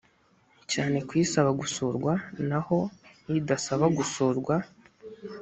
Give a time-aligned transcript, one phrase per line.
[0.71, 2.13] cyane ku isaba gusurwa
[2.49, 2.79] naho
[3.37, 4.55] idasaba gusurwa